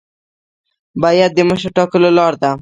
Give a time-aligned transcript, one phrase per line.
[1.01, 2.51] بیعت د مشر ټاکلو لار ده